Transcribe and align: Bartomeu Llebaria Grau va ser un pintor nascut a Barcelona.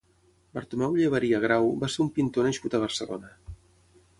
Bartomeu 0.57 0.95
Llebaria 0.99 1.41
Grau 1.43 1.69
va 1.83 1.91
ser 1.97 2.01
un 2.07 2.11
pintor 2.17 2.49
nascut 2.51 2.79
a 2.79 2.81
Barcelona. 2.87 3.31